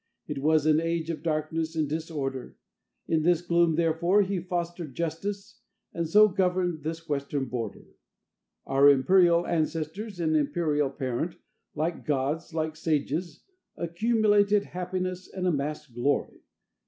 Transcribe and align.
It 0.27 0.39
was 0.39 0.65
an 0.65 0.79
age 0.79 1.11
of 1.11 1.21
darkness 1.21 1.75
and 1.75 1.87
disorder. 1.87 2.57
In 3.07 3.21
this 3.21 3.43
gloom, 3.43 3.75
therefore, 3.75 4.23
he 4.23 4.39
fostered 4.39 4.95
justice, 4.95 5.59
and 5.93 6.09
so 6.09 6.27
governed 6.27 6.81
this 6.81 7.07
western 7.07 7.45
border. 7.45 7.85
"Our 8.65 8.89
imperial 8.89 9.45
ancestors 9.45 10.19
and 10.19 10.35
imperial 10.35 10.89
parent, 10.89 11.35
like 11.75 12.03
gods, 12.03 12.51
like 12.51 12.75
sages, 12.75 13.43
accumulated 13.77 14.63
happiness 14.63 15.27
and 15.31 15.45
amassed 15.45 15.93
glory. 15.93 16.41